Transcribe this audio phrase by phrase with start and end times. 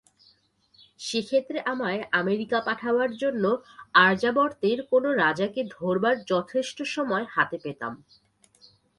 [0.99, 3.43] সে ক্ষেত্রে আমায় আমেরিকা পাঠাবার জন্য
[3.99, 7.93] আর্যাবর্তের কোন রাজাকে ধরবার যথেষ্ট সময় হাতে পেতাম।